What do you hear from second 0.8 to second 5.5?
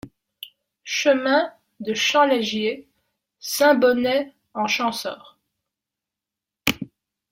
Chemin de Champ Lagier, Saint-Bonnet-en-Champsaur